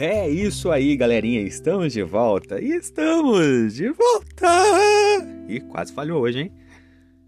É 0.00 0.30
isso 0.30 0.70
aí, 0.70 0.96
galerinha. 0.96 1.40
Estamos 1.40 1.92
de 1.92 2.04
volta. 2.04 2.62
Estamos 2.62 3.74
de 3.74 3.88
volta! 3.90 4.46
E 5.48 5.58
quase 5.58 5.92
falhou 5.92 6.22
hoje, 6.22 6.38
hein? 6.38 6.52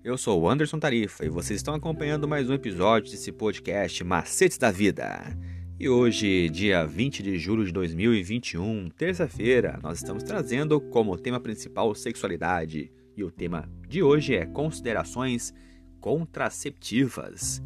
Eu 0.05 0.17
sou 0.17 0.41
o 0.41 0.49
Anderson 0.49 0.79
Tarifa 0.79 1.25
e 1.25 1.29
vocês 1.29 1.59
estão 1.59 1.75
acompanhando 1.75 2.29
mais 2.29 2.49
um 2.49 2.55
episódio 2.55 3.11
desse 3.11 3.33
podcast 3.33 4.05
Macetes 4.05 4.57
da 4.57 4.71
Vida. 4.71 5.37
E 5.81 5.89
hoje, 5.89 6.49
dia 6.49 6.87
20 6.87 7.25
de 7.25 7.39
julho 7.39 7.65
de 7.65 7.73
2021, 7.73 8.89
terça-feira, 8.91 9.81
nós 9.83 9.99
estamos 9.99 10.23
trazendo 10.23 10.81
como 10.81 11.19
tema 11.19 11.41
principal 11.41 11.93
sexualidade. 11.93 12.93
E 13.17 13.25
o 13.25 13.33
tema 13.33 13.69
de 13.89 14.01
hoje 14.01 14.37
é 14.37 14.47
considerações 14.47 15.53
contraceptivas. 15.99 17.61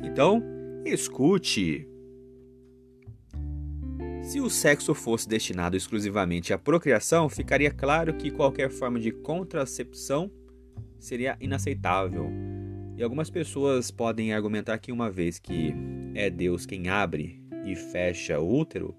Então, 0.00 0.42
escute, 0.84 1.86
se 4.28 4.42
o 4.42 4.50
sexo 4.50 4.94
fosse 4.94 5.26
destinado 5.26 5.74
exclusivamente 5.74 6.52
à 6.52 6.58
procriação, 6.58 7.30
ficaria 7.30 7.70
claro 7.70 8.12
que 8.12 8.30
qualquer 8.30 8.68
forma 8.68 9.00
de 9.00 9.10
contracepção 9.10 10.30
seria 10.98 11.34
inaceitável. 11.40 12.30
E 12.94 13.02
algumas 13.02 13.30
pessoas 13.30 13.90
podem 13.90 14.34
argumentar 14.34 14.76
que, 14.76 14.92
uma 14.92 15.10
vez 15.10 15.38
que 15.38 15.74
é 16.14 16.28
Deus 16.28 16.66
quem 16.66 16.90
abre 16.90 17.42
e 17.64 17.74
fecha 17.74 18.38
o 18.38 18.54
útero, 18.54 18.94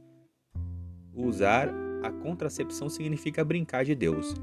usar 1.13 1.69
a 2.01 2.11
contracepção 2.11 2.89
significa 2.89 3.45
brincar 3.45 3.85
de 3.85 3.93
Deus. 3.93 4.33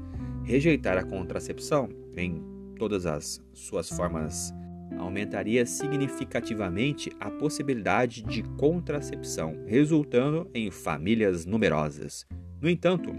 Rejeitar 0.45 0.97
a 0.97 1.03
contracepção, 1.03 1.89
em 2.15 2.41
todas 2.77 3.05
as 3.05 3.41
suas 3.53 3.89
formas 3.89 4.53
aumentaria 4.97 5.65
significativamente 5.65 7.11
a 7.19 7.29
possibilidade 7.29 8.21
de 8.23 8.43
contracepção, 8.57 9.63
resultando 9.65 10.49
em 10.53 10.71
famílias 10.71 11.45
numerosas. 11.45 12.25
No 12.61 12.69
entanto, 12.69 13.11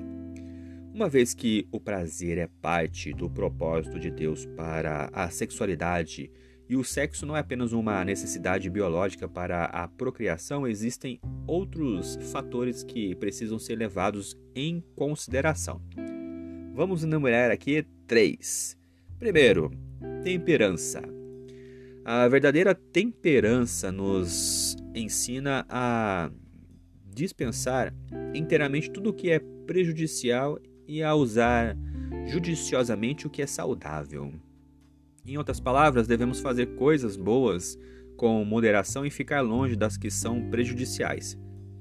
uma 0.92 1.08
vez 1.08 1.34
que 1.34 1.66
o 1.70 1.78
prazer 1.78 2.38
é 2.38 2.48
parte 2.60 3.12
do 3.12 3.30
propósito 3.30 4.00
de 4.00 4.10
Deus 4.10 4.47
para 4.56 5.08
a 5.12 5.30
sexualidade 5.30 6.30
e 6.69 6.77
o 6.77 6.84
sexo 6.84 7.25
não 7.25 7.36
é 7.36 7.41
apenas 7.41 7.72
uma 7.72 8.05
necessidade 8.05 8.69
biológica 8.69 9.27
para 9.27 9.64
a 9.64 9.88
procriação, 9.88 10.66
existem 10.66 11.19
outros 11.47 12.19
fatores 12.30 12.84
que 12.84 13.14
precisam 13.14 13.58
ser 13.58 13.77
levados 13.77 14.36
em 14.55 14.84
consideração. 14.94 15.80
Vamos 16.75 17.03
enumerar 17.03 17.50
aqui 17.50 17.86
três. 18.06 18.77
Primeiro, 19.19 19.70
temperança. 20.22 21.17
A 22.11 22.27
verdadeira 22.27 22.75
temperança 22.75 23.92
nos 23.92 24.75
ensina 24.95 25.67
a 25.69 26.31
dispensar 27.05 27.95
inteiramente 28.34 28.91
tudo 28.91 29.11
o 29.11 29.12
que 29.12 29.28
é 29.28 29.39
prejudicial 29.67 30.59
e 30.87 31.03
a 31.03 31.15
usar 31.15 31.77
judiciosamente 32.27 33.27
o 33.27 33.31
que 33.31 33.42
é 33.42 33.47
saudável. 33.47 34.33
Em 35.27 35.37
outras 35.37 35.61
palavras, 35.61 36.09
devemos 36.09 36.41
fazer 36.41 36.77
coisas 36.77 37.15
boas 37.15 37.78
com 38.17 38.43
moderação 38.43 39.05
e 39.05 39.11
ficar 39.11 39.43
longe 39.43 39.77
das 39.77 39.98
que 39.98 40.11
são 40.11 40.48
prejudiciais. 40.48 41.39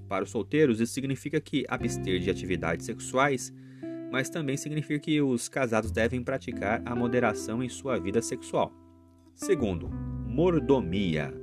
Para 0.10 0.26
os 0.26 0.30
solteiros, 0.30 0.82
isso 0.82 0.92
significa 0.92 1.40
que 1.40 1.64
abster 1.70 2.20
de 2.20 2.30
atividades 2.30 2.86
sexuais, 2.86 3.54
mas 4.12 4.30
também 4.30 4.58
significa 4.58 5.00
que 5.00 5.22
os 5.22 5.48
casados 5.48 5.90
devem 5.90 6.22
praticar 6.22 6.82
a 6.84 6.94
moderação 6.94 7.64
em 7.64 7.70
sua 7.70 7.98
vida 7.98 8.22
sexual. 8.22 8.74
Segundo, 9.34 9.88
mordomia. 10.38 11.34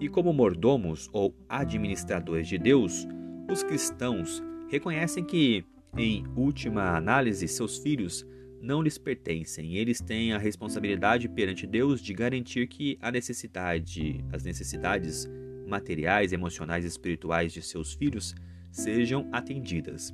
E 0.00 0.08
como 0.08 0.32
mordomos 0.32 1.08
ou 1.12 1.32
administradores 1.48 2.48
de 2.48 2.58
Deus, 2.58 3.06
os 3.48 3.62
cristãos 3.62 4.42
reconhecem 4.68 5.22
que, 5.24 5.64
em 5.96 6.24
última 6.34 6.96
análise, 6.96 7.46
seus 7.46 7.78
filhos 7.78 8.26
não 8.60 8.82
lhes 8.82 8.98
pertencem. 8.98 9.76
Eles 9.76 10.00
têm 10.00 10.32
a 10.32 10.38
responsabilidade 10.38 11.28
perante 11.28 11.64
Deus 11.64 12.00
de 12.00 12.12
garantir 12.12 12.66
que 12.66 12.98
a 13.00 13.12
necessidade, 13.12 14.24
as 14.32 14.42
necessidades 14.42 15.28
materiais, 15.64 16.32
emocionais 16.32 16.84
e 16.84 16.88
espirituais 16.88 17.52
de 17.52 17.62
seus 17.62 17.94
filhos 17.94 18.34
sejam 18.72 19.28
atendidas. 19.30 20.12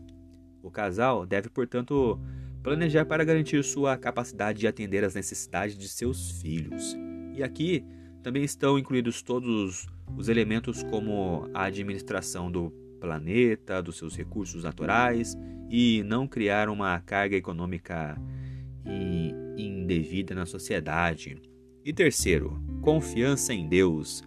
O 0.63 0.71
casal 0.71 1.25
deve, 1.25 1.49
portanto, 1.49 2.21
planejar 2.63 3.07
para 3.07 3.25
garantir 3.25 3.65
sua 3.65 3.97
capacidade 3.97 4.61
de 4.61 4.67
atender 4.67 5.05
às 5.05 5.15
necessidades 5.15 5.75
de 5.75 5.89
seus 5.89 6.43
filhos. 6.43 6.95
E 7.35 7.43
aqui 7.43 7.83
também 8.23 8.45
estão 8.45 8.79
incluídos 8.79 9.23
todos 9.23 9.87
os 10.17 10.29
elementos 10.29 10.83
como 10.85 11.49
a 11.55 11.65
administração 11.65 12.51
do 12.51 12.71
planeta, 13.01 13.83
dos 13.83 13.97
seus 13.97 14.17
recursos 14.17 14.65
naturais 14.65 15.37
e 15.71 16.03
não 16.05 16.27
criar 16.27 16.69
uma 16.69 16.99
carga 17.01 17.37
econômica 17.37 18.21
indevida 19.57 20.35
na 20.35 20.47
sociedade. 20.47 21.41
E 21.85 21.93
terceiro, 21.93 22.63
confiança 22.83 23.55
em 23.55 23.69
Deus. 23.69 24.23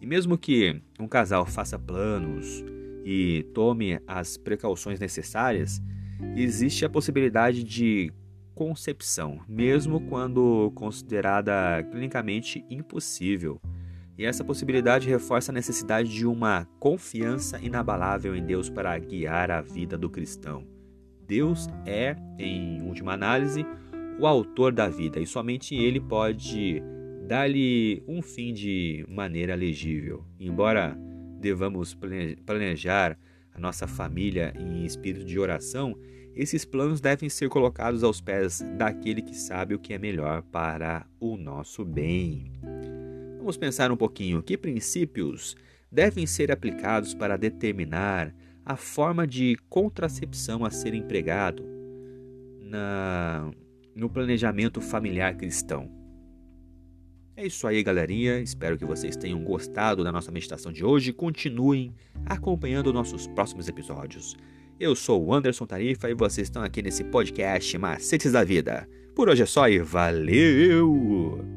E 0.00 0.06
mesmo 0.06 0.38
que 0.38 0.80
um 0.98 1.08
casal 1.08 1.44
faça 1.44 1.78
planos 1.78 2.64
e 3.04 3.44
tome 3.54 4.00
as 4.06 4.36
precauções 4.36 4.98
necessárias, 4.98 5.82
existe 6.36 6.84
a 6.84 6.90
possibilidade 6.90 7.62
de 7.62 8.10
concepção, 8.54 9.40
mesmo 9.48 10.00
quando 10.00 10.70
considerada 10.74 11.82
clinicamente 11.90 12.64
impossível. 12.70 13.60
E 14.16 14.24
essa 14.24 14.44
possibilidade 14.44 15.08
reforça 15.08 15.50
a 15.50 15.54
necessidade 15.54 16.08
de 16.08 16.24
uma 16.24 16.66
confiança 16.78 17.58
inabalável 17.60 18.34
em 18.36 18.44
Deus 18.44 18.70
para 18.70 18.96
guiar 18.98 19.50
a 19.50 19.60
vida 19.60 19.98
do 19.98 20.08
cristão. 20.08 20.64
Deus 21.26 21.68
é, 21.84 22.14
em 22.38 22.80
última 22.82 23.12
análise, 23.12 23.66
o 24.18 24.26
autor 24.26 24.72
da 24.72 24.88
vida 24.88 25.18
e 25.18 25.26
somente 25.26 25.74
ele 25.74 25.98
pode 25.98 26.80
dar-lhe 27.26 28.02
um 28.06 28.22
fim 28.22 28.52
de 28.52 29.04
maneira 29.08 29.54
legível. 29.54 30.24
Embora 30.38 30.96
devamos 31.40 31.96
planejar 32.46 33.18
a 33.52 33.58
nossa 33.58 33.86
família 33.86 34.52
em 34.58 34.84
espírito 34.84 35.24
de 35.24 35.38
oração, 35.38 35.96
esses 36.34 36.64
planos 36.64 37.00
devem 37.00 37.28
ser 37.28 37.48
colocados 37.48 38.02
aos 38.02 38.20
pés 38.20 38.62
daquele 38.76 39.22
que 39.22 39.36
sabe 39.36 39.74
o 39.74 39.78
que 39.78 39.94
é 39.94 39.98
melhor 39.98 40.42
para 40.42 41.06
o 41.20 41.36
nosso 41.36 41.84
bem. 41.84 42.52
Vamos 43.38 43.56
pensar 43.56 43.92
um 43.92 43.96
pouquinho 43.96 44.42
que 44.42 44.56
princípios 44.56 45.56
devem 45.90 46.26
ser 46.26 46.50
aplicados 46.50 47.14
para 47.14 47.36
determinar 47.36 48.34
a 48.64 48.76
forma 48.76 49.26
de 49.26 49.56
contracepção 49.68 50.64
a 50.64 50.70
ser 50.70 50.94
empregado 50.94 51.64
na, 52.60 53.50
no 53.94 54.08
planejamento 54.08 54.80
familiar 54.80 55.36
cristão. 55.36 55.90
É 57.36 57.46
isso 57.46 57.66
aí, 57.66 57.82
galerinha. 57.82 58.40
Espero 58.40 58.78
que 58.78 58.84
vocês 58.84 59.16
tenham 59.16 59.42
gostado 59.42 60.02
da 60.02 60.12
nossa 60.12 60.30
meditação 60.30 60.72
de 60.72 60.84
hoje. 60.84 61.12
Continuem 61.12 61.92
acompanhando 62.24 62.92
nossos 62.92 63.26
próximos 63.26 63.68
episódios. 63.68 64.36
Eu 64.78 64.96
sou 64.96 65.24
o 65.24 65.32
Anderson 65.32 65.66
Tarifa 65.66 66.10
e 66.10 66.14
vocês 66.14 66.48
estão 66.48 66.62
aqui 66.62 66.82
nesse 66.82 67.04
podcast 67.04 67.78
Macetes 67.78 68.32
da 68.32 68.42
Vida. 68.42 68.88
Por 69.14 69.28
hoje 69.28 69.42
é 69.42 69.46
só 69.46 69.68
e 69.68 69.78
valeu! 69.78 71.53